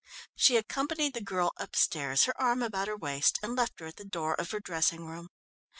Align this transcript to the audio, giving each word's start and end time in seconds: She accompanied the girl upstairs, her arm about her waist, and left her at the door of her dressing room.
She 0.35 0.57
accompanied 0.57 1.13
the 1.13 1.21
girl 1.21 1.51
upstairs, 1.57 2.23
her 2.23 2.35
arm 2.41 2.63
about 2.63 2.87
her 2.87 2.97
waist, 2.97 3.37
and 3.43 3.55
left 3.55 3.79
her 3.81 3.85
at 3.85 3.97
the 3.97 4.03
door 4.03 4.33
of 4.33 4.49
her 4.49 4.59
dressing 4.59 5.05
room. 5.05 5.29